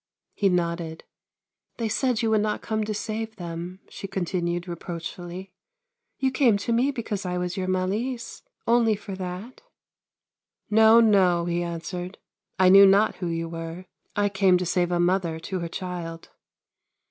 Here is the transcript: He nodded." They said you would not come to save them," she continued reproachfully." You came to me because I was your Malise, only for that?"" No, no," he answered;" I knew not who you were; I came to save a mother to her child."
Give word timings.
He 0.33 0.49
nodded." 0.49 1.03
They 1.77 1.87
said 1.87 2.23
you 2.23 2.31
would 2.31 2.41
not 2.41 2.63
come 2.63 2.83
to 2.85 2.91
save 2.95 3.35
them," 3.35 3.81
she 3.87 4.07
continued 4.07 4.67
reproachfully." 4.67 5.51
You 6.17 6.31
came 6.31 6.57
to 6.57 6.73
me 6.73 6.89
because 6.89 7.23
I 7.23 7.37
was 7.37 7.55
your 7.55 7.67
Malise, 7.67 8.41
only 8.65 8.95
for 8.95 9.13
that?"" 9.13 9.61
No, 10.71 11.01
no," 11.01 11.45
he 11.45 11.61
answered;" 11.61 12.17
I 12.59 12.67
knew 12.69 12.87
not 12.87 13.17
who 13.17 13.27
you 13.27 13.47
were; 13.47 13.85
I 14.15 14.27
came 14.27 14.57
to 14.57 14.65
save 14.65 14.91
a 14.91 14.99
mother 14.99 15.39
to 15.41 15.59
her 15.59 15.69
child." 15.69 16.29